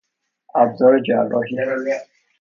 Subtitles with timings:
[0.55, 1.55] ابزار جراحی